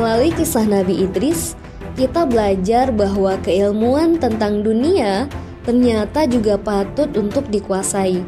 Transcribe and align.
Melalui 0.00 0.32
kisah 0.32 0.64
Nabi 0.64 1.04
Idris, 1.04 1.52
kita 1.92 2.24
belajar 2.24 2.88
bahwa 2.88 3.36
keilmuan 3.44 4.16
tentang 4.16 4.64
dunia 4.64 5.28
ternyata 5.68 6.24
juga 6.24 6.56
patut 6.56 7.12
untuk 7.20 7.44
dikuasai. 7.52 8.24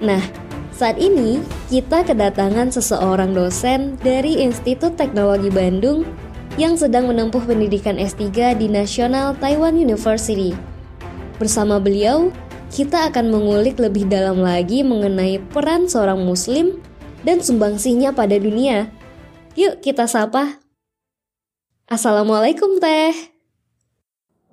Nah, 0.00 0.24
saat 0.72 0.96
ini 0.96 1.44
kita 1.68 2.08
kedatangan 2.08 2.72
seseorang 2.72 3.36
dosen 3.36 4.00
dari 4.00 4.40
Institut 4.40 4.96
Teknologi 4.96 5.52
Bandung 5.52 6.08
yang 6.56 6.80
sedang 6.80 7.12
menempuh 7.12 7.44
pendidikan 7.44 8.00
S3 8.00 8.56
di 8.56 8.72
National 8.72 9.36
Taiwan 9.36 9.76
University. 9.76 10.56
Bersama 11.36 11.76
beliau, 11.76 12.32
kita 12.72 13.12
akan 13.12 13.28
mengulik 13.28 13.76
lebih 13.76 14.08
dalam 14.08 14.40
lagi 14.40 14.80
mengenai 14.80 15.36
peran 15.52 15.84
seorang 15.84 16.24
muslim 16.24 16.80
dan 17.28 17.44
sumbangsihnya 17.44 18.16
pada 18.16 18.40
dunia. 18.40 18.88
Yuk 19.52 19.84
kita 19.84 20.08
sapa. 20.08 20.59
Assalamualaikum 21.90 22.78
Teh. 22.78 23.34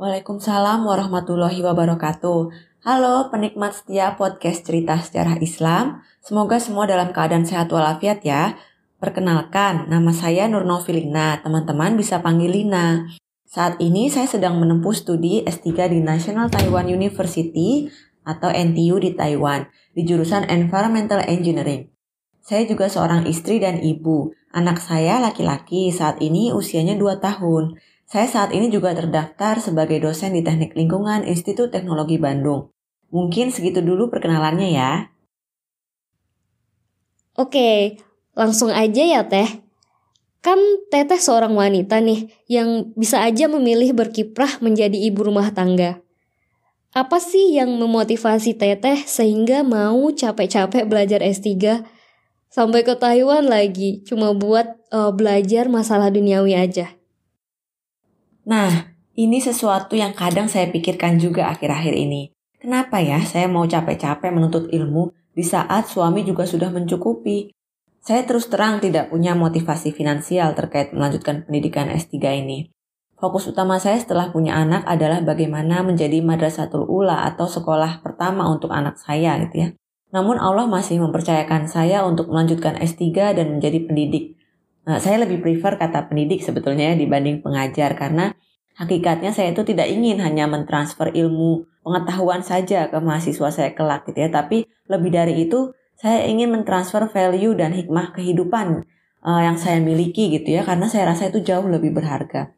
Waalaikumsalam 0.02 0.82
warahmatullahi 0.82 1.62
wabarakatuh. 1.62 2.50
Halo 2.82 3.30
penikmat 3.30 3.78
setia 3.78 4.18
podcast 4.18 4.66
cerita 4.66 4.98
sejarah 4.98 5.38
Islam. 5.38 6.02
Semoga 6.26 6.58
semua 6.58 6.90
dalam 6.90 7.14
keadaan 7.14 7.46
sehat 7.46 7.70
walafiat 7.70 8.26
ya. 8.26 8.58
Perkenalkan, 8.98 9.86
nama 9.86 10.10
saya 10.18 10.50
Nur 10.50 10.66
Novilina. 10.66 11.38
Teman-teman 11.46 11.94
bisa 11.94 12.26
panggil 12.26 12.50
Lina. 12.50 13.06
Saat 13.46 13.78
ini 13.86 14.10
saya 14.10 14.26
sedang 14.26 14.58
menempuh 14.58 14.98
studi 14.98 15.46
S3 15.46 15.94
di 15.94 16.02
National 16.02 16.50
Taiwan 16.50 16.90
University 16.90 17.86
atau 18.26 18.50
NTU 18.50 18.98
di 18.98 19.14
Taiwan 19.14 19.70
di 19.94 20.10
jurusan 20.10 20.50
Environmental 20.50 21.22
Engineering. 21.22 21.97
Saya 22.48 22.64
juga 22.64 22.88
seorang 22.88 23.28
istri 23.28 23.60
dan 23.60 23.84
ibu. 23.84 24.32
Anak 24.56 24.80
saya 24.80 25.20
laki-laki 25.20 25.92
saat 25.92 26.24
ini 26.24 26.56
usianya 26.56 26.96
2 26.96 27.20
tahun. 27.20 27.76
Saya 28.08 28.24
saat 28.24 28.56
ini 28.56 28.72
juga 28.72 28.96
terdaftar 28.96 29.60
sebagai 29.60 30.00
dosen 30.00 30.32
di 30.32 30.48
Teknik 30.48 30.72
Lingkungan 30.72 31.28
Institut 31.28 31.76
Teknologi 31.76 32.16
Bandung. 32.16 32.72
Mungkin 33.12 33.52
segitu 33.52 33.84
dulu 33.84 34.08
perkenalannya 34.08 34.72
ya. 34.72 35.12
Oke, 37.36 38.00
langsung 38.32 38.72
aja 38.72 39.04
ya 39.04 39.28
Teh. 39.28 39.68
Kan 40.40 40.56
Teteh 40.88 41.20
seorang 41.20 41.52
wanita 41.52 42.00
nih 42.00 42.32
yang 42.48 42.96
bisa 42.96 43.28
aja 43.28 43.52
memilih 43.52 43.92
berkiprah 43.92 44.64
menjadi 44.64 44.96
ibu 44.96 45.28
rumah 45.28 45.52
tangga. 45.52 46.00
Apa 46.96 47.20
sih 47.20 47.60
yang 47.60 47.76
memotivasi 47.76 48.56
Teteh 48.56 49.04
sehingga 49.04 49.68
mau 49.68 50.08
capek-capek 50.16 50.88
belajar 50.88 51.20
S3 51.20 51.84
sampai 52.58 52.82
ke 52.82 52.98
Taiwan 52.98 53.46
lagi 53.46 54.02
cuma 54.02 54.34
buat 54.34 54.82
uh, 54.90 55.14
belajar 55.14 55.70
masalah 55.70 56.10
duniawi 56.10 56.58
aja? 56.58 56.98
Nah, 58.50 58.98
ini 59.14 59.38
sesuatu 59.38 59.94
yang 59.94 60.18
kadang 60.18 60.50
saya 60.50 60.66
pikirkan 60.74 61.22
juga 61.22 61.54
akhir-akhir 61.54 61.94
ini. 61.94 62.34
Kenapa 62.58 62.98
ya 62.98 63.22
saya 63.22 63.46
mau 63.46 63.70
capek-capek 63.70 64.34
menuntut 64.34 64.74
ilmu 64.74 65.14
di 65.38 65.46
saat 65.46 65.86
suami 65.86 66.26
juga 66.26 66.50
sudah 66.50 66.74
mencukupi? 66.74 67.54
Saya 68.02 68.26
terus 68.26 68.50
terang 68.50 68.82
tidak 68.82 69.14
punya 69.14 69.38
motivasi 69.38 69.94
finansial 69.94 70.58
terkait 70.58 70.98
melanjutkan 70.98 71.46
pendidikan 71.46 71.94
S3 71.94 72.42
ini. 72.42 72.74
Fokus 73.22 73.46
utama 73.46 73.78
saya 73.78 74.02
setelah 74.02 74.34
punya 74.34 74.58
anak 74.58 74.82
adalah 74.90 75.22
bagaimana 75.22 75.86
menjadi 75.86 76.26
madrasatul 76.26 76.90
ula 76.90 77.22
atau 77.30 77.46
sekolah 77.46 78.02
pertama 78.02 78.50
untuk 78.50 78.74
anak 78.74 78.98
saya 78.98 79.38
gitu 79.46 79.56
ya. 79.62 79.70
Namun 80.18 80.42
Allah 80.42 80.66
masih 80.66 80.98
mempercayakan 80.98 81.70
saya 81.70 82.02
untuk 82.02 82.34
melanjutkan 82.34 82.74
S3 82.82 83.38
dan 83.38 83.54
menjadi 83.54 83.86
pendidik. 83.86 84.34
Nah, 84.90 84.98
saya 84.98 85.22
lebih 85.22 85.46
prefer 85.46 85.78
kata 85.78 86.10
pendidik 86.10 86.42
sebetulnya 86.42 86.90
ya 86.90 86.96
dibanding 86.98 87.46
pengajar 87.46 87.94
karena 87.94 88.34
hakikatnya 88.82 89.30
saya 89.30 89.54
itu 89.54 89.62
tidak 89.62 89.86
ingin 89.94 90.18
hanya 90.26 90.50
mentransfer 90.50 91.14
ilmu 91.14 91.70
pengetahuan 91.86 92.42
saja 92.42 92.90
ke 92.90 92.98
mahasiswa 92.98 93.54
saya 93.54 93.78
kelak 93.78 94.10
gitu 94.10 94.26
ya, 94.26 94.34
tapi 94.34 94.66
lebih 94.90 95.14
dari 95.14 95.46
itu 95.46 95.78
saya 95.94 96.26
ingin 96.26 96.50
mentransfer 96.50 97.06
value 97.14 97.54
dan 97.54 97.78
hikmah 97.78 98.18
kehidupan 98.18 98.90
uh, 99.22 99.42
yang 99.46 99.62
saya 99.62 99.78
miliki 99.78 100.34
gitu 100.34 100.58
ya 100.58 100.66
karena 100.66 100.90
saya 100.90 101.14
rasa 101.14 101.30
itu 101.30 101.46
jauh 101.46 101.70
lebih 101.70 101.94
berharga. 101.94 102.58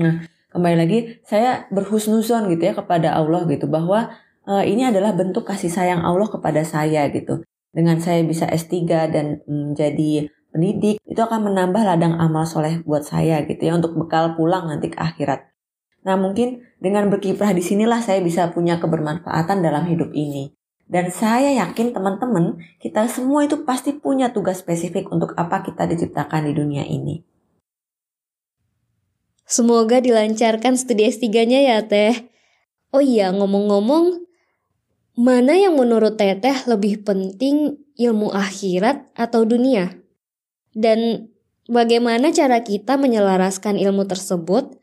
Nah, 0.00 0.24
kembali 0.56 0.76
lagi 0.80 0.98
saya 1.28 1.68
berhusnuzon 1.68 2.48
gitu 2.56 2.72
ya 2.72 2.72
kepada 2.72 3.12
Allah 3.20 3.44
gitu 3.52 3.68
bahwa 3.68 4.16
uh, 4.50 4.64
ini 4.66 4.90
adalah 4.90 5.14
bentuk 5.14 5.46
kasih 5.46 5.70
sayang 5.70 6.02
Allah 6.02 6.26
kepada 6.26 6.66
saya 6.66 7.06
gitu. 7.14 7.46
Dengan 7.70 8.02
saya 8.02 8.26
bisa 8.26 8.50
S3 8.50 8.74
dan 9.14 9.46
menjadi 9.46 10.26
pendidik 10.50 10.98
itu 11.06 11.20
akan 11.22 11.54
menambah 11.54 11.86
ladang 11.86 12.18
amal 12.18 12.42
soleh 12.42 12.82
buat 12.82 13.06
saya 13.06 13.46
gitu 13.46 13.62
ya 13.62 13.78
untuk 13.78 13.94
bekal 13.94 14.34
pulang 14.34 14.66
nanti 14.66 14.90
ke 14.90 14.98
akhirat. 14.98 15.46
Nah 16.02 16.18
mungkin 16.18 16.66
dengan 16.82 17.06
berkiprah 17.06 17.54
di 17.54 17.62
sinilah 17.62 18.02
saya 18.02 18.18
bisa 18.18 18.50
punya 18.50 18.82
kebermanfaatan 18.82 19.62
dalam 19.62 19.86
hidup 19.86 20.10
ini. 20.10 20.50
Dan 20.90 21.14
saya 21.14 21.54
yakin 21.54 21.94
teman-teman 21.94 22.58
kita 22.82 23.06
semua 23.06 23.46
itu 23.46 23.62
pasti 23.62 23.94
punya 23.94 24.34
tugas 24.34 24.58
spesifik 24.58 25.06
untuk 25.14 25.38
apa 25.38 25.62
kita 25.62 25.86
diciptakan 25.86 26.50
di 26.50 26.52
dunia 26.58 26.82
ini. 26.82 27.22
Semoga 29.46 30.02
dilancarkan 30.02 30.74
studi 30.74 31.06
S3-nya 31.06 31.62
ya 31.62 31.78
Teh. 31.86 32.26
Oh 32.90 32.98
iya 32.98 33.30
ngomong-ngomong, 33.30 34.29
mana 35.20 35.52
yang 35.52 35.76
menurut 35.76 36.16
Teteh 36.16 36.64
lebih 36.64 37.04
penting 37.04 37.76
ilmu 38.00 38.32
akhirat 38.32 39.12
atau 39.12 39.44
dunia? 39.44 40.00
dan 40.74 41.30
bagaimana 41.66 42.30
cara 42.30 42.62
kita 42.62 42.94
menyelaraskan 42.98 43.78
ilmu 43.78 44.06
tersebut 44.06 44.78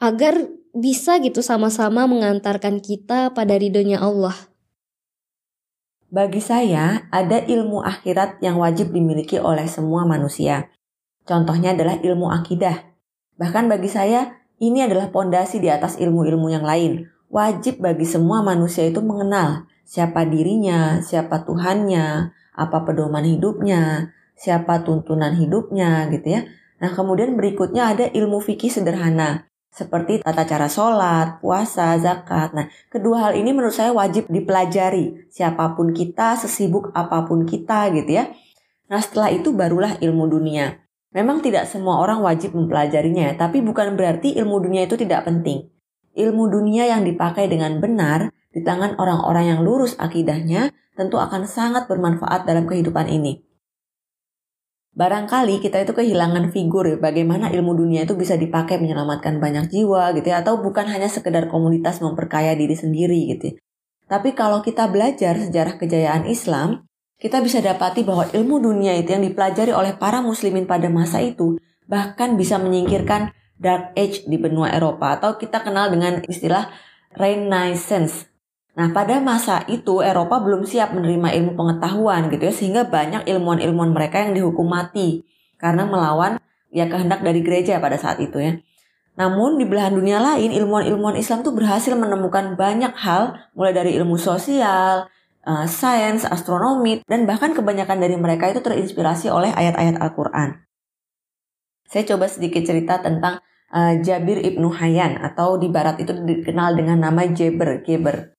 agar 0.00 0.48
bisa 0.76 1.16
gitu 1.24 1.40
sama-sama 1.40 2.04
mengantarkan 2.04 2.84
kita 2.84 3.32
pada 3.32 3.56
ridhonya 3.56 4.00
Allah. 4.00 4.36
Bagi 6.06 6.38
saya, 6.38 7.08
ada 7.10 7.42
ilmu 7.42 7.82
akhirat 7.82 8.40
yang 8.40 8.60
wajib 8.60 8.92
dimiliki 8.94 9.40
oleh 9.40 9.66
semua 9.66 10.06
manusia. 10.06 10.70
Contohnya 11.26 11.74
adalah 11.74 11.98
ilmu 11.98 12.30
akidah. 12.30 12.94
Bahkan 13.36 13.66
bagi 13.66 13.90
saya, 13.90 14.38
ini 14.62 14.86
adalah 14.86 15.10
pondasi 15.10 15.58
di 15.58 15.66
atas 15.66 15.98
ilmu-ilmu 15.98 16.46
yang 16.52 16.62
lain. 16.62 17.10
Wajib 17.26 17.82
bagi 17.82 18.06
semua 18.06 18.40
manusia 18.46 18.86
itu 18.86 19.02
mengenal 19.02 19.66
siapa 19.86 20.26
dirinya, 20.26 20.98
siapa 20.98 21.46
Tuhannya, 21.46 22.34
apa 22.58 22.78
pedoman 22.82 23.22
hidupnya, 23.22 24.10
siapa 24.34 24.82
tuntunan 24.82 25.32
hidupnya 25.38 26.10
gitu 26.10 26.34
ya. 26.36 26.40
Nah 26.82 26.90
kemudian 26.92 27.38
berikutnya 27.38 27.94
ada 27.94 28.04
ilmu 28.10 28.42
fikih 28.42 28.68
sederhana 28.68 29.46
seperti 29.76 30.24
tata 30.24 30.48
cara 30.48 30.72
sholat, 30.72 31.36
puasa, 31.44 32.00
zakat. 32.00 32.56
Nah 32.56 32.66
kedua 32.88 33.28
hal 33.28 33.32
ini 33.36 33.52
menurut 33.52 33.76
saya 33.76 33.92
wajib 33.92 34.26
dipelajari 34.32 35.28
siapa 35.28 35.76
pun 35.76 35.92
kita, 35.92 36.34
sesibuk 36.40 36.90
apa 36.96 37.28
pun 37.28 37.44
kita 37.44 37.92
gitu 37.92 38.16
ya. 38.16 38.32
Nah 38.88 39.00
setelah 39.04 39.28
itu 39.28 39.52
barulah 39.52 40.00
ilmu 40.00 40.26
dunia. 40.32 40.80
Memang 41.12 41.40
tidak 41.40 41.64
semua 41.68 42.00
orang 42.00 42.20
wajib 42.20 42.52
mempelajarinya, 42.52 43.36
tapi 43.40 43.64
bukan 43.64 43.96
berarti 43.96 44.36
ilmu 44.36 44.60
dunia 44.64 44.84
itu 44.84 45.00
tidak 45.00 45.24
penting. 45.24 45.68
Ilmu 46.16 46.44
dunia 46.48 46.88
yang 46.92 47.04
dipakai 47.04 47.48
dengan 47.48 47.76
benar 47.80 48.32
di 48.56 48.64
tangan 48.64 48.96
orang-orang 48.96 49.52
yang 49.52 49.60
lurus 49.60 50.00
akidahnya 50.00 50.72
tentu 50.96 51.20
akan 51.20 51.44
sangat 51.44 51.84
bermanfaat 51.84 52.48
dalam 52.48 52.64
kehidupan 52.64 53.04
ini. 53.12 53.44
Barangkali 54.96 55.60
kita 55.60 55.84
itu 55.84 55.92
kehilangan 55.92 56.48
figur 56.56 56.88
ya, 56.88 56.96
bagaimana 56.96 57.52
ilmu 57.52 57.76
dunia 57.76 58.08
itu 58.08 58.16
bisa 58.16 58.40
dipakai 58.40 58.80
menyelamatkan 58.80 59.36
banyak 59.36 59.68
jiwa 59.68 60.16
gitu 60.16 60.32
ya, 60.32 60.40
atau 60.40 60.64
bukan 60.64 60.88
hanya 60.88 61.12
sekedar 61.12 61.52
komunitas 61.52 62.00
memperkaya 62.00 62.56
diri 62.56 62.72
sendiri 62.72 63.36
gitu 63.36 63.52
ya. 63.52 63.54
Tapi 64.08 64.32
kalau 64.32 64.64
kita 64.64 64.88
belajar 64.88 65.36
sejarah 65.36 65.76
kejayaan 65.76 66.24
Islam, 66.24 66.88
kita 67.20 67.44
bisa 67.44 67.60
dapati 67.60 68.08
bahwa 68.08 68.24
ilmu 68.32 68.56
dunia 68.56 68.96
itu 68.96 69.12
yang 69.12 69.20
dipelajari 69.20 69.76
oleh 69.76 70.00
para 70.00 70.24
muslimin 70.24 70.64
pada 70.64 70.88
masa 70.88 71.20
itu 71.20 71.60
bahkan 71.84 72.40
bisa 72.40 72.56
menyingkirkan 72.56 73.36
dark 73.60 73.92
age 73.96 74.24
di 74.24 74.40
benua 74.40 74.72
Eropa 74.72 75.16
atau 75.16 75.36
kita 75.36 75.60
kenal 75.60 75.92
dengan 75.92 76.24
istilah 76.24 76.72
Renaissance 77.16 78.35
Nah, 78.76 78.92
pada 78.92 79.16
masa 79.24 79.64
itu 79.72 80.04
Eropa 80.04 80.36
belum 80.36 80.68
siap 80.68 80.92
menerima 80.92 81.32
ilmu 81.32 81.56
pengetahuan 81.56 82.28
gitu 82.28 82.44
ya, 82.44 82.52
sehingga 82.52 82.82
banyak 82.84 83.24
ilmuwan-ilmuwan 83.24 83.96
mereka 83.96 84.20
yang 84.28 84.36
dihukum 84.36 84.68
mati 84.68 85.24
karena 85.56 85.88
melawan 85.88 86.36
ya 86.68 86.84
kehendak 86.84 87.24
dari 87.24 87.40
gereja 87.40 87.80
pada 87.80 87.96
saat 87.96 88.20
itu 88.20 88.36
ya. 88.36 88.60
Namun 89.16 89.56
di 89.56 89.64
belahan 89.64 89.96
dunia 89.96 90.20
lain 90.20 90.52
ilmuwan-ilmuwan 90.52 91.16
Islam 91.16 91.40
tuh 91.40 91.56
berhasil 91.56 91.96
menemukan 91.96 92.52
banyak 92.52 92.92
hal 93.00 93.48
mulai 93.56 93.72
dari 93.72 93.96
ilmu 93.96 94.20
sosial, 94.20 95.08
uh, 95.48 95.64
sains, 95.64 96.28
astronomi 96.28 97.00
dan 97.08 97.24
bahkan 97.24 97.56
kebanyakan 97.56 97.96
dari 97.96 98.20
mereka 98.20 98.52
itu 98.52 98.60
terinspirasi 98.60 99.32
oleh 99.32 99.56
ayat-ayat 99.56 99.96
Al-Qur'an. 100.04 100.68
Saya 101.88 102.04
coba 102.12 102.28
sedikit 102.28 102.60
cerita 102.60 103.00
tentang 103.00 103.40
uh, 103.72 103.96
Jabir 104.04 104.44
ibnu 104.44 104.68
Hayyan 104.68 105.16
atau 105.16 105.56
di 105.56 105.72
barat 105.72 105.96
itu 105.96 106.12
dikenal 106.12 106.76
dengan 106.76 107.08
nama 107.08 107.24
Jeber, 107.24 107.80
Geber. 107.80 108.35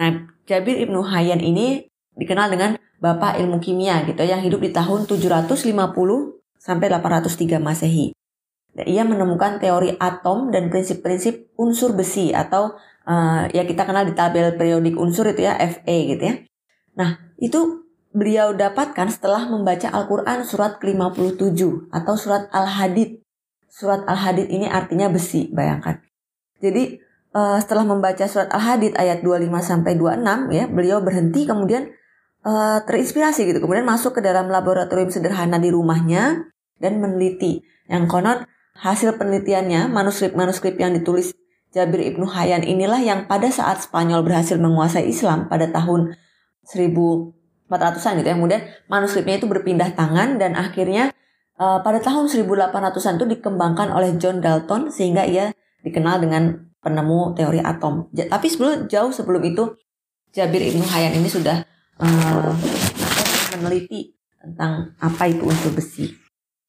Nah, 0.00 0.32
Jabir 0.48 0.80
Ibnu 0.80 1.04
Hayyan 1.04 1.44
ini 1.44 1.84
dikenal 2.16 2.48
dengan 2.48 2.80
Bapak 3.00 3.36
ilmu 3.40 3.60
kimia 3.60 4.04
gitu 4.08 4.24
yang 4.24 4.40
hidup 4.40 4.60
di 4.64 4.72
tahun 4.72 5.04
750 5.04 5.72
sampai 6.56 6.86
803 6.88 7.60
Masehi. 7.60 8.16
Ia 8.76 9.04
menemukan 9.04 9.60
teori 9.60 9.96
atom 9.96 10.48
dan 10.48 10.72
prinsip-prinsip 10.72 11.52
unsur 11.60 11.92
besi 11.96 12.32
atau 12.32 12.76
uh, 13.08 13.44
ya 13.52 13.64
kita 13.64 13.88
kenal 13.88 14.04
di 14.04 14.12
tabel 14.12 14.56
periodik 14.56 14.96
unsur 14.96 15.28
itu 15.32 15.48
ya 15.48 15.56
Fe 15.56 16.16
gitu 16.16 16.22
ya. 16.28 16.34
Nah, 16.96 17.20
itu 17.40 17.88
beliau 18.12 18.52
dapatkan 18.52 19.08
setelah 19.08 19.48
membaca 19.48 19.88
Al-Quran 19.88 20.44
surat 20.44 20.76
ke-57 20.76 21.92
atau 21.92 22.14
surat 22.20 22.52
Al-Hadid. 22.52 23.24
Surat 23.70 24.04
Al-Hadid 24.04 24.50
ini 24.50 24.66
artinya 24.68 25.08
besi, 25.08 25.48
bayangkan. 25.48 26.02
Jadi 26.60 27.00
uh, 27.34 27.58
setelah 27.58 27.84
membaca 27.86 28.24
surat 28.26 28.50
Al-Hadid 28.50 28.98
ayat 28.98 29.22
25 29.22 29.50
sampai 29.62 29.98
26 29.98 30.50
ya, 30.54 30.64
beliau 30.70 30.98
berhenti 31.02 31.46
kemudian 31.46 31.90
uh, 32.46 32.82
terinspirasi 32.84 33.46
gitu. 33.50 33.58
Kemudian 33.62 33.86
masuk 33.86 34.18
ke 34.18 34.20
dalam 34.22 34.50
laboratorium 34.50 35.10
sederhana 35.10 35.58
di 35.58 35.70
rumahnya 35.72 36.50
dan 36.78 37.02
meneliti. 37.02 37.62
Yang 37.90 38.04
konon 38.06 38.38
hasil 38.78 39.18
penelitiannya, 39.18 39.90
manuskrip-manuskrip 39.90 40.78
yang 40.78 40.94
ditulis 40.94 41.34
Jabir 41.70 42.02
Ibnu 42.02 42.26
Hayyan 42.26 42.66
inilah 42.66 42.98
yang 42.98 43.30
pada 43.30 43.46
saat 43.46 43.78
Spanyol 43.78 44.26
berhasil 44.26 44.58
menguasai 44.58 45.06
Islam 45.06 45.46
pada 45.46 45.70
tahun 45.70 46.18
1000 46.66 47.38
400-an 47.70 48.18
gitu 48.20 48.28
ya. 48.28 48.34
Kemudian 48.34 48.62
manuskripnya 48.90 49.38
itu 49.38 49.46
berpindah 49.46 49.94
tangan 49.94 50.42
dan 50.42 50.58
akhirnya 50.58 51.14
uh, 51.56 51.78
pada 51.86 52.02
tahun 52.02 52.26
1800-an 52.26 53.14
itu 53.22 53.26
dikembangkan 53.38 53.94
oleh 53.94 54.18
John 54.18 54.42
Dalton 54.42 54.90
sehingga 54.90 55.22
ia 55.22 55.54
dikenal 55.86 56.18
dengan 56.18 56.69
penemu 56.80 57.36
teori 57.36 57.60
atom. 57.60 58.08
Tapi 58.12 58.46
sebelum 58.48 58.88
jauh 58.88 59.12
sebelum 59.12 59.40
itu 59.44 59.76
Jabir 60.32 60.62
Ibnu 60.62 60.84
Hayyan 60.84 61.20
ini 61.20 61.28
sudah 61.28 61.64
uh, 62.00 62.52
meneliti 63.56 64.14
tentang 64.40 64.96
apa 64.96 65.28
itu 65.28 65.44
unsur 65.44 65.74
besi. 65.76 66.16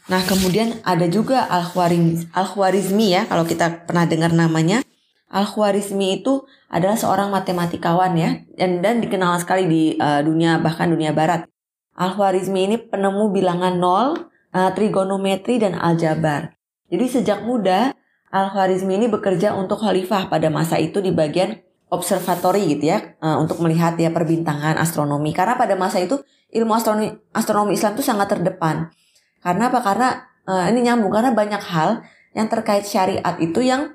Nah, 0.10 0.20
kemudian 0.26 0.82
ada 0.82 1.06
juga 1.08 1.46
Al-Khwarizmi 1.48 3.08
ya, 3.14 3.30
kalau 3.30 3.46
kita 3.46 3.86
pernah 3.86 4.10
dengar 4.10 4.34
namanya. 4.34 4.82
Al-Khwarizmi 5.32 6.20
itu 6.20 6.44
adalah 6.68 7.00
seorang 7.00 7.32
matematikawan 7.32 8.20
ya 8.20 8.44
dan 8.60 8.84
dan 8.84 9.00
dikenal 9.00 9.40
sekali 9.40 9.64
di 9.64 9.84
uh, 9.96 10.20
dunia 10.20 10.60
bahkan 10.60 10.92
dunia 10.92 11.16
barat. 11.16 11.48
Al-Khwarizmi 11.96 12.68
ini 12.68 12.78
penemu 12.82 13.32
bilangan 13.32 13.80
nol, 13.80 14.28
uh, 14.52 14.72
trigonometri 14.76 15.62
dan 15.62 15.80
aljabar. 15.80 16.52
Jadi 16.92 17.06
sejak 17.08 17.48
muda 17.48 17.96
Al-Khwarizmi 18.32 18.96
ini 18.96 19.08
bekerja 19.12 19.52
untuk 19.52 19.84
khalifah 19.84 20.32
pada 20.32 20.48
masa 20.48 20.80
itu 20.80 21.04
di 21.04 21.12
bagian 21.12 21.60
observatori 21.92 22.64
gitu 22.72 22.96
ya 22.96 23.20
uh, 23.20 23.36
untuk 23.36 23.60
melihat 23.60 24.00
ya 24.00 24.08
perbintangan 24.08 24.80
astronomi 24.80 25.36
karena 25.36 25.60
pada 25.60 25.76
masa 25.76 26.00
itu 26.00 26.24
ilmu 26.56 26.72
astronomi 26.72 27.12
astronomi 27.36 27.76
Islam 27.76 28.00
itu 28.00 28.04
sangat 28.08 28.32
terdepan. 28.32 28.88
Karena 29.44 29.68
apa? 29.68 29.84
Karena 29.84 30.10
uh, 30.48 30.72
ini 30.72 30.88
nyambung 30.88 31.12
karena 31.12 31.36
banyak 31.36 31.60
hal 31.60 32.08
yang 32.32 32.48
terkait 32.48 32.88
syariat 32.88 33.36
itu 33.44 33.60
yang 33.60 33.92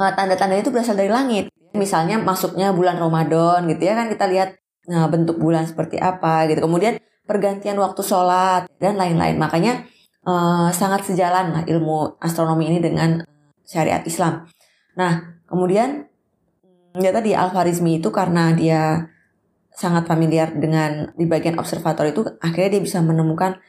uh, 0.00 0.10
tanda-tanda 0.16 0.56
itu 0.56 0.72
berasal 0.72 0.96
dari 0.96 1.12
langit. 1.12 1.52
Misalnya 1.76 2.16
masuknya 2.16 2.72
bulan 2.72 2.96
Ramadan 2.96 3.68
gitu 3.68 3.84
ya 3.84 3.92
kan 3.92 4.08
kita 4.08 4.24
lihat 4.24 4.56
nah, 4.88 5.12
bentuk 5.12 5.36
bulan 5.36 5.68
seperti 5.68 6.00
apa 6.00 6.48
gitu. 6.48 6.64
Kemudian 6.64 6.96
pergantian 7.28 7.76
waktu 7.76 8.00
sholat 8.00 8.64
dan 8.80 8.96
lain-lain. 8.96 9.36
Makanya 9.36 9.84
sangat 10.76 11.08
sejalan 11.08 11.56
lah 11.56 11.62
ilmu 11.64 12.20
astronomi 12.20 12.68
ini 12.68 12.84
dengan 12.84 13.24
syariat 13.68 14.00
Islam. 14.08 14.48
Nah 14.96 15.44
kemudian 15.44 16.08
ya 16.96 17.12
tadi 17.12 17.36
Al-Farizmi 17.36 18.00
itu 18.00 18.08
karena 18.08 18.56
dia 18.56 19.12
sangat 19.68 20.08
familiar 20.08 20.56
dengan 20.56 21.12
di 21.14 21.28
bagian 21.28 21.60
observator 21.60 22.08
itu 22.08 22.24
akhirnya 22.40 22.80
dia 22.80 22.82
bisa 22.82 23.04
menemukan 23.04 23.60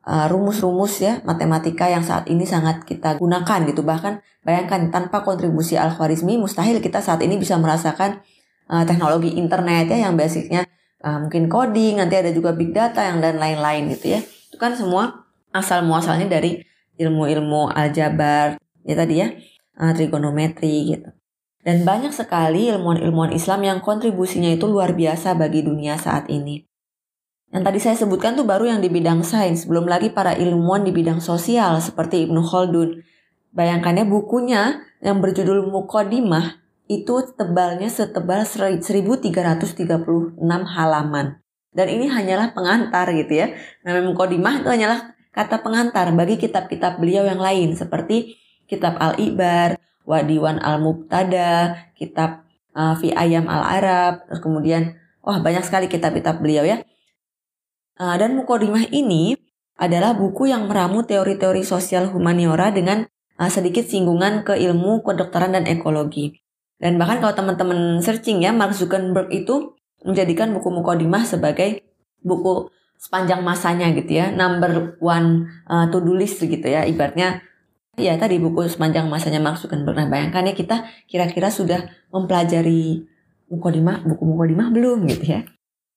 Uh, 0.00 0.24
rumus-rumus 0.32 1.04
ya 1.04 1.20
matematika 1.28 1.84
yang 1.84 2.00
saat 2.00 2.24
ini 2.32 2.48
sangat 2.48 2.88
kita 2.88 3.20
gunakan 3.20 3.68
gitu 3.68 3.84
bahkan 3.84 4.24
bayangkan 4.40 4.88
tanpa 4.88 5.20
kontribusi 5.20 5.76
Al-Khwarizmi 5.76 6.40
mustahil 6.40 6.80
kita 6.80 7.04
saat 7.04 7.20
ini 7.20 7.36
bisa 7.36 7.60
merasakan 7.60 8.24
uh, 8.72 8.80
teknologi 8.88 9.36
internet 9.36 9.92
ya 9.92 10.08
yang 10.08 10.16
basicnya 10.16 10.64
uh, 11.04 11.20
mungkin 11.20 11.52
coding 11.52 12.00
nanti 12.00 12.16
ada 12.16 12.32
juga 12.32 12.56
big 12.56 12.72
data 12.72 13.04
yang 13.12 13.20
dan 13.20 13.36
lain-lain 13.36 13.92
gitu 13.92 14.16
ya 14.16 14.20
itu 14.24 14.56
kan 14.56 14.72
semua 14.72 15.28
asal 15.52 15.84
muasalnya 15.84 16.32
dari 16.32 16.64
ilmu-ilmu 16.96 17.68
aljabar 17.68 18.56
ya 18.84 18.94
tadi 18.96 19.14
ya 19.20 19.28
uh, 19.80 19.92
trigonometri 19.92 20.96
gitu 20.96 21.10
dan 21.60 21.84
banyak 21.84 22.16
sekali 22.16 22.72
ilmuwan-ilmuwan 22.72 23.36
Islam 23.36 23.60
yang 23.64 23.78
kontribusinya 23.84 24.48
itu 24.48 24.64
luar 24.64 24.96
biasa 24.96 25.36
bagi 25.36 25.60
dunia 25.64 26.00
saat 26.00 26.28
ini 26.32 26.70
yang 27.50 27.66
tadi 27.66 27.82
saya 27.82 27.98
sebutkan 27.98 28.38
tuh 28.38 28.46
baru 28.46 28.70
yang 28.70 28.78
di 28.78 28.86
bidang 28.86 29.26
sains, 29.26 29.66
belum 29.66 29.90
lagi 29.90 30.14
para 30.14 30.38
ilmuwan 30.38 30.86
di 30.86 30.94
bidang 30.94 31.18
sosial 31.18 31.82
seperti 31.82 32.30
Ibnu 32.30 32.46
Khaldun. 32.46 33.02
Bayangkannya 33.50 34.06
bukunya 34.06 34.86
yang 35.02 35.18
berjudul 35.18 35.66
Mukodimah 35.66 36.62
itu 36.86 37.26
tebalnya 37.34 37.90
setebal 37.90 38.46
1336 38.46 40.38
halaman. 40.46 41.42
Dan 41.74 41.86
ini 41.90 42.06
hanyalah 42.06 42.54
pengantar 42.54 43.10
gitu 43.18 43.42
ya. 43.42 43.50
Namanya 43.82 44.14
Mukodimah 44.14 44.62
itu 44.62 44.70
hanyalah 44.70 45.18
kata 45.34 45.66
pengantar 45.66 46.14
bagi 46.14 46.38
kitab-kitab 46.38 47.02
beliau 47.02 47.26
yang 47.26 47.42
lain 47.42 47.74
seperti 47.74 48.38
kitab 48.70 48.94
Al-Ibar, 49.02 49.74
Wadiwan 50.06 50.62
Al-Mubtada, 50.62 51.74
kitab 51.98 52.46
uh, 52.78 52.94
Fi 52.94 53.10
Ayam 53.10 53.50
Al-Arab, 53.50 54.30
terus 54.30 54.38
kemudian 54.38 54.94
wah 55.26 55.42
banyak 55.42 55.66
sekali 55.66 55.90
kitab-kitab 55.90 56.38
beliau 56.38 56.62
ya. 56.62 56.86
Uh, 57.98 58.16
dan 58.16 58.38
Mukodimah 58.38 58.88
ini 58.94 59.36
adalah 59.76 60.14
buku 60.14 60.48
yang 60.48 60.70
meramu 60.70 61.04
teori-teori 61.04 61.66
sosial 61.66 62.08
humaniora 62.08 62.70
dengan 62.70 63.04
uh, 63.36 63.50
sedikit 63.50 63.84
singgungan 63.84 64.46
ke 64.46 64.56
ilmu 64.56 65.02
kedokteran 65.02 65.52
dan 65.52 65.66
ekologi. 65.66 66.40
Dan 66.80 66.96
bahkan 66.96 67.20
kalau 67.20 67.36
teman-teman 67.36 68.00
searching 68.00 68.40
ya, 68.40 68.56
Mark 68.56 68.72
Zuckerberg 68.72 69.28
itu 69.28 69.76
menjadikan 70.00 70.56
buku 70.56 70.72
Mukodimah 70.72 71.28
sebagai 71.28 71.84
buku 72.24 72.72
sepanjang 73.00 73.44
masanya 73.44 73.92
gitu 73.96 74.16
ya, 74.16 74.32
number 74.32 74.96
one 75.00 75.48
uh, 75.68 75.88
to 75.88 76.00
do 76.00 76.16
list 76.16 76.40
gitu 76.40 76.64
ya, 76.64 76.84
ibaratnya 76.84 77.44
ya 77.98 78.14
tadi 78.20 78.38
buku 78.38 78.66
sepanjang 78.70 79.10
masanya 79.10 79.42
Mark 79.42 79.58
Zuckerberg. 79.58 79.96
Nah 79.96 80.06
bayangkan 80.06 80.46
ya 80.46 80.54
kita 80.54 80.86
kira-kira 81.10 81.50
sudah 81.50 81.90
mempelajari 82.14 83.06
Mukodimah, 83.50 84.06
buku 84.06 84.22
Mukodimah 84.22 84.70
belum 84.70 85.10
gitu 85.10 85.34
ya. 85.34 85.40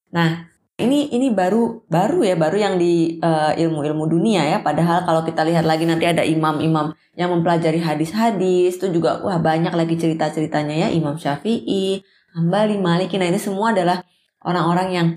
Nah 0.09 0.53
ini 0.81 1.13
ini 1.13 1.29
baru 1.29 1.85
baru 1.85 2.25
ya 2.25 2.33
baru 2.33 2.57
yang 2.57 2.75
di 2.81 3.21
uh, 3.21 3.53
ilmu-ilmu 3.53 4.09
dunia 4.09 4.41
ya 4.41 4.57
padahal 4.65 5.05
kalau 5.05 5.21
kita 5.21 5.45
lihat 5.45 5.69
lagi 5.69 5.85
nanti 5.85 6.09
ada 6.09 6.25
imam-imam 6.25 6.97
yang 7.13 7.29
mempelajari 7.29 7.77
hadis-hadis 7.77 8.81
itu 8.81 8.89
juga 8.89 9.21
wah 9.21 9.37
banyak 9.37 9.69
lagi 9.69 9.93
cerita-ceritanya 10.01 10.73
ya 10.73 10.87
Imam 10.89 11.13
Syafi'i, 11.13 12.01
Hambali, 12.33 12.81
Maliki 12.81 13.21
nah 13.21 13.29
ini 13.29 13.37
semua 13.37 13.69
adalah 13.69 14.01
orang-orang 14.41 14.89
yang 14.89 15.07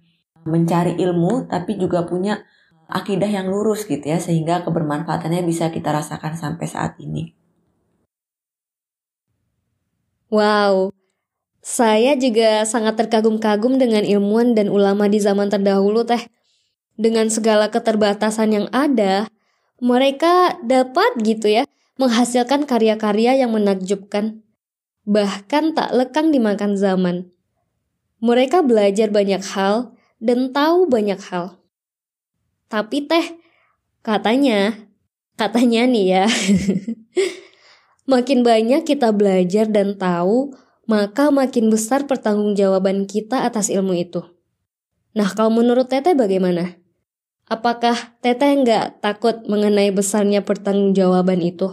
mencari 0.45 1.00
ilmu 1.00 1.49
tapi 1.49 1.80
juga 1.80 2.04
punya 2.04 2.45
akidah 2.87 3.28
yang 3.28 3.50
lurus 3.50 3.87
gitu 3.87 4.02
ya 4.02 4.23
sehingga 4.23 4.62
kebermanfaatannya 4.62 5.43
bisa 5.43 5.71
kita 5.75 5.90
rasakan 5.90 6.38
sampai 6.38 6.66
saat 6.66 6.95
ini. 7.02 7.35
Wow, 10.26 10.90
saya 11.66 12.14
juga 12.14 12.62
sangat 12.62 12.95
terkagum-kagum 12.95 13.78
dengan 13.78 14.07
ilmuwan 14.07 14.55
dan 14.55 14.71
ulama 14.71 15.11
di 15.11 15.19
zaman 15.19 15.50
terdahulu 15.50 16.07
teh. 16.07 16.23
Dengan 16.95 17.26
segala 17.26 17.69
keterbatasan 17.75 18.55
yang 18.55 18.66
ada, 18.71 19.26
mereka 19.83 20.57
dapat 20.62 21.19
gitu 21.26 21.50
ya 21.50 21.66
menghasilkan 21.99 22.71
karya-karya 22.71 23.43
yang 23.43 23.50
menakjubkan. 23.50 24.47
Bahkan 25.11 25.75
tak 25.75 25.90
lekang 25.90 26.31
dimakan 26.31 26.78
zaman. 26.78 27.35
Mereka 28.23 28.62
belajar 28.62 29.11
banyak 29.11 29.43
hal 29.55 29.95
dan 30.23 30.55
tahu 30.55 30.87
banyak 30.87 31.19
hal. 31.19 31.61
Tapi 32.66 33.06
teh, 33.06 33.38
katanya, 34.02 34.75
katanya 35.38 35.87
nih 35.87 36.06
ya, 36.18 36.25
makin 38.12 38.42
banyak 38.42 38.82
kita 38.82 39.14
belajar 39.14 39.70
dan 39.70 39.94
tahu, 39.94 40.50
maka 40.90 41.30
makin 41.30 41.70
besar 41.70 42.11
pertanggungjawaban 42.11 43.06
kita 43.06 43.46
atas 43.46 43.70
ilmu 43.70 43.94
itu. 43.94 44.23
Nah, 45.14 45.30
kalau 45.35 45.50
menurut 45.50 45.90
Teteh 45.90 46.18
bagaimana? 46.18 46.78
Apakah 47.46 48.18
Teteh 48.23 48.52
nggak 48.62 49.02
takut 49.02 49.46
mengenai 49.46 49.94
besarnya 49.94 50.42
pertanggungjawaban 50.42 51.42
itu? 51.42 51.70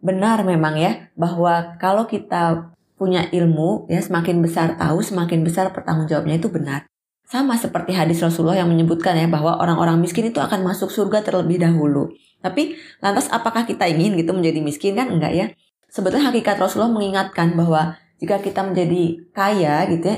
Benar 0.00 0.42
memang 0.48 0.80
ya, 0.80 1.12
bahwa 1.14 1.76
kalau 1.76 2.08
kita 2.08 2.74
punya 2.96 3.28
ilmu, 3.28 3.86
ya 3.92 4.00
semakin 4.00 4.40
besar 4.40 4.80
tahu, 4.80 5.04
semakin 5.04 5.44
besar 5.44 5.70
pertanggungjawabannya 5.70 6.40
itu 6.40 6.50
benar. 6.50 6.91
Sama 7.32 7.56
seperti 7.56 7.96
hadis 7.96 8.20
Rasulullah 8.20 8.60
yang 8.60 8.68
menyebutkan 8.68 9.16
ya 9.16 9.24
bahwa 9.24 9.56
orang-orang 9.56 9.96
miskin 10.04 10.28
itu 10.28 10.36
akan 10.36 10.68
masuk 10.68 10.92
surga 10.92 11.24
terlebih 11.24 11.64
dahulu. 11.64 12.12
Tapi 12.44 12.76
lantas 13.00 13.32
apakah 13.32 13.64
kita 13.64 13.88
ingin 13.88 14.20
gitu 14.20 14.36
menjadi 14.36 14.60
miskin 14.60 14.92
kan 14.92 15.08
enggak 15.08 15.32
ya? 15.32 15.46
sebetulnya 15.92 16.32
hakikat 16.32 16.56
Rasulullah 16.56 16.92
mengingatkan 16.96 17.52
bahwa 17.52 18.00
jika 18.16 18.40
kita 18.40 18.64
menjadi 18.64 19.28
kaya 19.36 19.84
gitu 19.92 20.08
ya, 20.08 20.16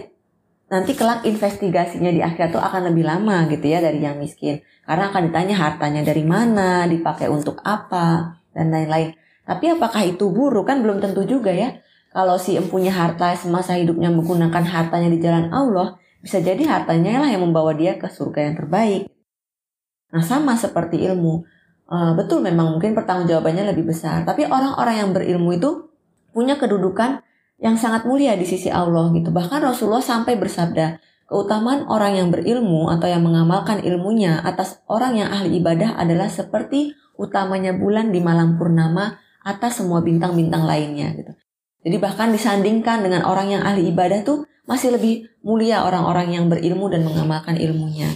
nanti 0.70 0.94
kelak 0.94 1.26
investigasinya 1.26 2.14
di 2.14 2.22
akhirat 2.22 2.54
tuh 2.54 2.62
akan 2.62 2.94
lebih 2.94 3.02
lama 3.02 3.50
gitu 3.50 3.66
ya 3.66 3.82
dari 3.82 3.98
yang 3.98 4.18
miskin. 4.22 4.62
Karena 4.86 5.10
akan 5.10 5.30
ditanya 5.30 5.54
hartanya 5.58 6.02
dari 6.06 6.22
mana, 6.22 6.86
dipakai 6.86 7.26
untuk 7.26 7.58
apa. 7.66 8.38
dan 8.54 8.70
lain-lain. 8.70 9.18
Tapi 9.42 9.74
apakah 9.74 10.06
itu 10.06 10.30
buruk 10.30 10.70
kan 10.70 10.78
belum 10.78 11.02
tentu 11.02 11.26
juga 11.26 11.50
ya. 11.50 11.74
Kalau 12.14 12.38
si 12.38 12.54
empunya 12.54 12.94
harta 12.94 13.34
semasa 13.34 13.74
hidupnya 13.74 14.14
menggunakan 14.14 14.62
hartanya 14.62 15.10
di 15.10 15.18
jalan 15.18 15.50
Allah, 15.50 15.98
bisa 16.24 16.40
jadi 16.40 16.64
hartanya 16.64 17.20
lah 17.20 17.28
yang 17.28 17.44
membawa 17.44 17.76
dia 17.76 18.00
ke 18.00 18.08
surga 18.08 18.48
yang 18.48 18.54
terbaik. 18.56 19.12
Nah 20.08 20.24
sama 20.24 20.56
seperti 20.56 21.04
ilmu. 21.04 21.44
Uh, 21.84 22.16
betul 22.16 22.40
memang 22.40 22.72
mungkin 22.72 22.96
pertanggungjawabannya 22.96 23.76
lebih 23.76 23.92
besar. 23.92 24.24
Tapi 24.24 24.48
orang-orang 24.48 25.04
yang 25.04 25.10
berilmu 25.12 25.52
itu 25.52 25.92
punya 26.32 26.56
kedudukan 26.56 27.20
yang 27.60 27.76
sangat 27.76 28.08
mulia 28.08 28.32
di 28.40 28.48
sisi 28.48 28.72
Allah 28.72 29.12
gitu. 29.12 29.28
Bahkan 29.28 29.60
Rasulullah 29.60 30.00
sampai 30.00 30.40
bersabda, 30.40 30.96
keutamaan 31.28 31.84
orang 31.92 32.16
yang 32.16 32.28
berilmu 32.32 32.88
atau 32.88 33.04
yang 33.04 33.20
mengamalkan 33.20 33.84
ilmunya 33.84 34.40
atas 34.40 34.80
orang 34.88 35.20
yang 35.20 35.28
ahli 35.28 35.60
ibadah 35.60 36.00
adalah 36.00 36.32
seperti 36.32 36.96
utamanya 37.20 37.76
bulan 37.76 38.10
di 38.10 38.24
malam 38.24 38.56
purnama 38.56 39.20
atas 39.44 39.84
semua 39.84 40.00
bintang-bintang 40.00 40.64
lainnya 40.64 41.12
gitu. 41.20 41.36
Jadi 41.84 41.96
bahkan 42.00 42.32
disandingkan 42.32 43.04
dengan 43.04 43.28
orang 43.28 43.52
yang 43.52 43.62
ahli 43.62 43.92
ibadah 43.92 44.24
tuh 44.24 44.48
masih 44.64 44.96
lebih 44.96 45.28
mulia 45.44 45.84
orang-orang 45.84 46.32
yang 46.32 46.44
berilmu 46.48 46.88
dan 46.88 47.04
mengamalkan 47.04 47.60
ilmunya. 47.60 48.08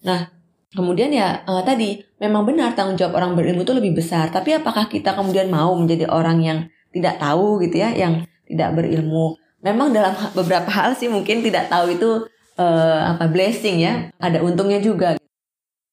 Nah, 0.00 0.32
kemudian 0.72 1.12
ya 1.12 1.44
uh, 1.44 1.60
tadi 1.60 2.00
memang 2.16 2.48
benar 2.48 2.72
tanggung 2.72 2.96
jawab 2.96 3.20
orang 3.20 3.36
berilmu 3.36 3.68
itu 3.68 3.76
lebih 3.76 4.00
besar. 4.00 4.32
Tapi 4.32 4.56
apakah 4.56 4.88
kita 4.88 5.12
kemudian 5.12 5.52
mau 5.52 5.76
menjadi 5.76 6.08
orang 6.08 6.40
yang 6.40 6.58
tidak 6.88 7.20
tahu 7.20 7.60
gitu 7.60 7.84
ya, 7.84 7.92
yang 7.92 8.24
tidak 8.48 8.72
berilmu? 8.72 9.36
Memang 9.60 9.92
dalam 9.92 10.16
beberapa 10.32 10.72
hal 10.72 10.96
sih 10.96 11.12
mungkin 11.12 11.44
tidak 11.44 11.68
tahu 11.68 11.92
itu 11.92 12.24
uh, 12.56 13.00
apa 13.12 13.28
blessing 13.28 13.84
ya, 13.84 14.08
ada 14.16 14.40
untungnya 14.40 14.80
juga. 14.80 15.20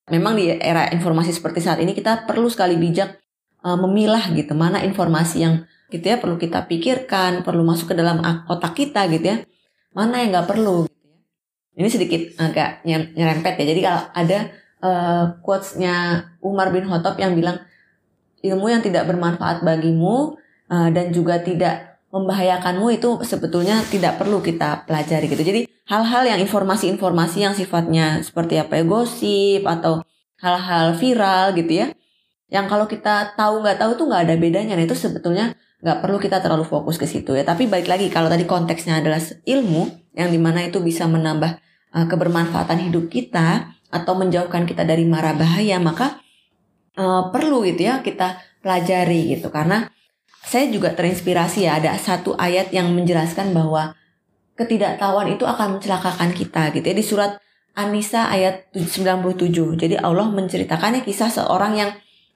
Memang 0.07 0.39
di 0.39 0.53
era 0.53 0.87
informasi 0.93 1.35
seperti 1.35 1.59
saat 1.59 1.83
ini 1.83 1.91
kita 1.91 2.23
perlu 2.23 2.47
sekali 2.47 2.79
bijak 2.79 3.19
uh, 3.65 3.75
memilah 3.75 4.31
gitu 4.31 4.53
mana 4.55 4.85
informasi 4.85 5.43
yang 5.43 5.65
gitu 5.89 6.05
ya 6.05 6.17
perlu 6.17 6.35
kita 6.41 6.65
pikirkan 6.65 7.45
perlu 7.45 7.61
masuk 7.61 7.93
ke 7.93 7.95
dalam 7.97 8.21
otak 8.49 8.73
kita 8.73 9.05
gitu 9.11 9.25
ya. 9.35 9.37
Mana 9.95 10.21
yang 10.23 10.35
nggak 10.35 10.49
perlu 10.49 10.89
gitu 10.89 11.05
ya. 11.07 11.17
Ini 11.79 11.89
sedikit 11.91 12.21
agak 12.41 12.83
nyerempet 12.87 13.53
ya. 13.61 13.65
Jadi 13.69 13.81
kalau 13.83 14.01
ada 14.11 14.39
uh, 14.81 15.25
quotesnya 15.45 15.95
Umar 16.41 16.73
bin 16.73 16.87
Khattab 16.87 17.19
yang 17.21 17.37
bilang 17.37 17.61
ilmu 18.45 18.69
yang 18.69 18.81
tidak 18.85 19.09
bermanfaat 19.09 19.65
bagimu 19.65 20.37
uh, 20.69 20.89
dan 20.93 21.09
juga 21.09 21.41
tidak 21.41 21.97
membahayakanmu 22.13 22.87
itu 22.95 23.19
sebetulnya 23.27 23.83
tidak 23.91 24.15
perlu 24.21 24.39
kita 24.39 24.87
pelajari 24.87 25.27
gitu. 25.27 25.43
Jadi 25.43 25.61
hal-hal 25.89 26.23
yang 26.25 26.39
informasi-informasi 26.39 27.37
yang 27.43 27.53
sifatnya 27.53 28.23
seperti 28.23 28.55
apa 28.55 28.79
ya 28.79 28.83
gosip 28.87 29.61
atau 29.67 30.01
hal-hal 30.39 30.95
viral 30.95 31.55
gitu 31.57 31.85
ya 31.85 31.87
yang 32.49 32.69
kalau 32.69 32.85
kita 32.85 33.33
tahu 33.33 33.65
nggak 33.65 33.81
tahu 33.81 33.91
tuh 33.97 34.05
nggak 34.07 34.23
ada 34.29 34.35
bedanya. 34.37 34.73
Nah 34.77 34.85
itu 34.85 34.95
sebetulnya 34.95 35.57
nggak 35.85 36.01
perlu 36.01 36.17
kita 36.17 36.41
terlalu 36.41 36.65
fokus 36.65 36.97
ke 36.97 37.05
situ 37.05 37.37
ya. 37.37 37.45
Tapi 37.45 37.69
balik 37.69 37.85
lagi 37.85 38.09
kalau 38.09 38.25
tadi 38.25 38.49
konteksnya 38.49 39.05
adalah 39.05 39.21
ilmu 39.21 40.09
yang 40.17 40.33
di 40.33 40.41
mana 40.41 40.65
itu 40.65 40.81
bisa 40.81 41.05
menambah 41.05 41.61
uh, 41.93 42.05
kebermanfaatan 42.09 42.89
hidup 42.89 43.13
kita 43.13 43.69
atau 43.93 44.17
menjauhkan 44.17 44.65
kita 44.65 44.81
dari 44.81 45.05
mara 45.05 45.37
bahaya 45.37 45.77
maka 45.77 46.17
uh, 46.97 47.29
perlu 47.29 47.61
gitu 47.69 47.85
ya 47.85 48.01
kita 48.01 48.41
pelajari 48.65 49.37
gitu. 49.37 49.53
Karena 49.53 49.85
saya 50.41 50.65
juga 50.73 50.89
terinspirasi 50.97 51.69
ya 51.69 51.77
ada 51.77 51.93
satu 52.01 52.33
ayat 52.33 52.73
yang 52.73 52.89
menjelaskan 52.89 53.53
bahwa 53.53 53.93
ketidaktahuan 54.57 55.37
itu 55.37 55.45
akan 55.45 55.77
mencelakakan 55.77 56.33
kita 56.33 56.73
gitu 56.73 56.81
ya. 56.81 56.95
Di 56.97 57.05
surat 57.05 57.31
An-Nisa 57.77 58.25
ayat 58.33 58.73
97 58.73 59.53
jadi 59.77 60.01
Allah 60.01 60.33
menceritakannya 60.33 61.05
kisah 61.05 61.29
seorang 61.29 61.77
yang 61.77 61.91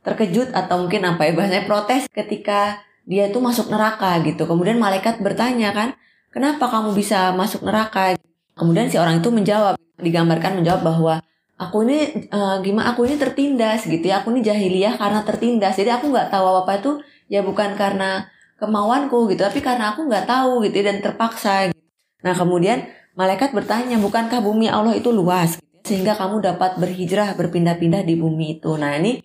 terkejut 0.06 0.54
atau 0.54 0.86
mungkin 0.86 1.02
apa 1.10 1.26
ya 1.26 1.34
bahasanya 1.34 1.66
protes 1.66 2.06
ketika 2.14 2.86
dia 3.10 3.26
itu 3.26 3.42
masuk 3.42 3.74
neraka 3.74 4.22
gitu. 4.22 4.46
Kemudian 4.46 4.78
malaikat 4.78 5.18
bertanya 5.18 5.74
kan, 5.74 5.98
kenapa 6.30 6.70
kamu 6.70 6.94
bisa 6.94 7.34
masuk 7.34 7.66
neraka? 7.66 8.14
Kemudian 8.54 8.86
si 8.86 9.02
orang 9.02 9.18
itu 9.18 9.34
menjawab, 9.34 9.82
digambarkan 9.98 10.62
menjawab 10.62 10.86
bahwa 10.86 11.16
aku 11.58 11.90
ini 11.90 12.30
uh, 12.30 12.62
gimana 12.62 12.94
aku 12.94 13.10
ini 13.10 13.18
tertindas 13.18 13.90
gitu 13.90 14.06
ya, 14.06 14.22
aku 14.22 14.30
ini 14.38 14.46
jahiliyah 14.46 15.02
karena 15.02 15.26
tertindas. 15.26 15.74
Jadi 15.74 15.90
aku 15.90 16.14
nggak 16.14 16.30
tahu 16.30 16.46
apa 16.54 16.60
apa 16.70 16.74
itu 16.86 16.92
ya 17.34 17.42
bukan 17.42 17.74
karena 17.74 18.30
kemauanku 18.62 19.26
gitu, 19.34 19.42
tapi 19.42 19.66
karena 19.66 19.98
aku 19.98 20.06
nggak 20.06 20.30
tahu 20.30 20.62
gitu 20.70 20.86
ya, 20.86 20.94
dan 20.94 20.98
terpaksa. 21.02 21.74
Gitu. 21.74 21.82
Nah 22.22 22.38
kemudian 22.38 22.86
malaikat 23.18 23.58
bertanya, 23.58 23.98
bukankah 23.98 24.38
bumi 24.46 24.70
Allah 24.70 24.94
itu 24.94 25.10
luas? 25.10 25.58
Sehingga 25.82 26.14
kamu 26.14 26.46
dapat 26.46 26.78
berhijrah 26.78 27.34
berpindah-pindah 27.34 28.06
di 28.06 28.14
bumi 28.20 28.62
itu. 28.62 28.70
Nah 28.78 28.94
ini 29.02 29.24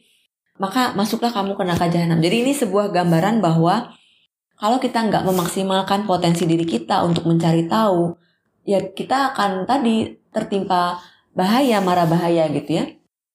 maka 0.58 0.94
masuklah 0.94 1.34
kamu 1.34 1.58
ke 1.58 1.62
neraka 1.66 1.86
jahanam. 1.90 2.22
Jadi 2.22 2.46
ini 2.46 2.52
sebuah 2.54 2.94
gambaran 2.94 3.42
bahwa 3.42 3.94
kalau 4.54 4.78
kita 4.78 5.02
nggak 5.02 5.26
memaksimalkan 5.26 6.06
potensi 6.06 6.46
diri 6.46 6.62
kita 6.62 7.02
untuk 7.02 7.26
mencari 7.26 7.66
tahu, 7.66 8.14
ya 8.62 8.78
kita 8.94 9.34
akan 9.34 9.66
tadi 9.66 10.14
tertimpa 10.30 11.02
bahaya, 11.34 11.82
marah 11.82 12.06
bahaya 12.06 12.46
gitu 12.54 12.70
ya. 12.78 12.86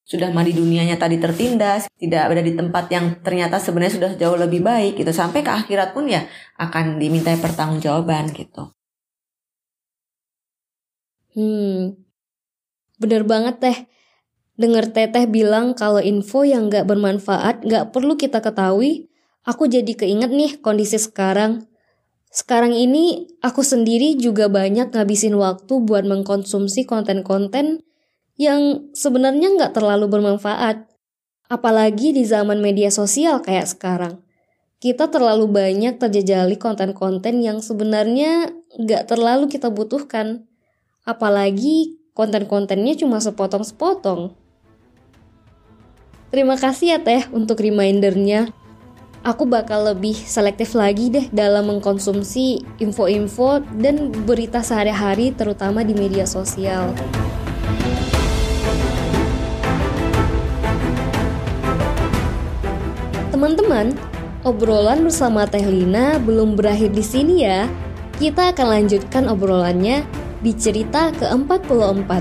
Sudah 0.10 0.34
mandi 0.34 0.58
dunianya 0.58 0.98
tadi 0.98 1.22
tertindas, 1.22 1.86
tidak 2.02 2.34
berada 2.34 2.42
di 2.42 2.58
tempat 2.58 2.90
yang 2.90 3.22
ternyata 3.22 3.62
sebenarnya 3.62 3.94
sudah 3.94 4.12
jauh 4.18 4.38
lebih 4.40 4.66
baik 4.66 4.98
gitu. 4.98 5.12
Sampai 5.14 5.46
ke 5.46 5.52
akhirat 5.54 5.94
pun 5.94 6.10
ya 6.10 6.26
akan 6.58 6.98
dimintai 6.98 7.38
pertanggungjawaban 7.38 8.34
gitu. 8.34 8.74
Hmm, 11.38 11.94
bener 12.98 13.22
banget 13.22 13.56
teh 13.62 13.78
Dengar 14.60 14.92
teteh 14.92 15.24
bilang 15.24 15.72
kalau 15.72 16.04
info 16.04 16.44
yang 16.44 16.68
gak 16.68 16.84
bermanfaat 16.84 17.64
gak 17.64 17.96
perlu 17.96 18.20
kita 18.20 18.44
ketahui, 18.44 19.08
aku 19.48 19.72
jadi 19.72 19.96
keinget 19.96 20.36
nih 20.36 20.60
kondisi 20.60 21.00
sekarang. 21.00 21.64
Sekarang 22.28 22.76
ini 22.76 23.32
aku 23.40 23.64
sendiri 23.64 24.20
juga 24.20 24.52
banyak 24.52 24.92
ngabisin 24.92 25.40
waktu 25.40 25.80
buat 25.80 26.04
mengkonsumsi 26.04 26.84
konten-konten 26.84 27.80
yang 28.36 28.92
sebenarnya 28.92 29.56
gak 29.56 29.80
terlalu 29.80 30.12
bermanfaat. 30.12 30.92
Apalagi 31.48 32.12
di 32.12 32.28
zaman 32.28 32.60
media 32.60 32.92
sosial 32.92 33.40
kayak 33.40 33.72
sekarang. 33.72 34.20
Kita 34.84 35.08
terlalu 35.08 35.48
banyak 35.48 36.04
terjejali 36.04 36.60
konten-konten 36.60 37.40
yang 37.40 37.64
sebenarnya 37.64 38.52
gak 38.76 39.08
terlalu 39.08 39.48
kita 39.48 39.72
butuhkan. 39.72 40.52
Apalagi 41.08 41.96
konten-kontennya 42.12 43.00
cuma 43.00 43.24
sepotong-sepotong. 43.24 44.49
Terima 46.30 46.62
kasih 46.62 46.94
ya 46.94 47.00
Teh 47.02 47.26
untuk 47.34 47.58
remindernya. 47.58 48.54
Aku 49.26 49.50
bakal 49.50 49.90
lebih 49.90 50.14
selektif 50.14 50.78
lagi 50.78 51.10
deh 51.10 51.26
dalam 51.34 51.74
mengkonsumsi 51.74 52.62
info-info 52.78 53.66
dan 53.82 54.14
berita 54.30 54.62
sehari-hari 54.62 55.34
terutama 55.34 55.82
di 55.82 55.98
media 55.98 56.30
sosial. 56.30 56.94
Teman-teman, 63.34 63.98
obrolan 64.46 65.02
bersama 65.10 65.50
Teh 65.50 65.66
Lina 65.66 66.22
belum 66.22 66.54
berakhir 66.54 66.94
di 66.94 67.02
sini 67.02 67.42
ya. 67.42 67.66
Kita 68.22 68.54
akan 68.54 68.68
lanjutkan 68.78 69.26
obrolannya 69.26 70.06
di 70.46 70.54
cerita 70.54 71.10
ke-44. 71.10 72.12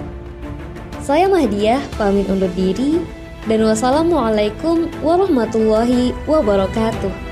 Saya 1.04 1.28
Mahdiah, 1.28 1.84
pamit 2.00 2.24
undur 2.32 2.48
diri 2.56 3.17
dan 3.48 3.64
wassalamualaikum 3.64 4.92
warahmatullahi 5.00 6.12
wabarakatuh. 6.28 7.27